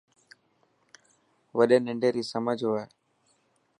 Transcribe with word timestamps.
وڏي 1.57 1.77
ننڊي 1.85 2.09
ري 2.15 2.23
سمجهه 2.31 2.67
هوئي. 2.71 2.85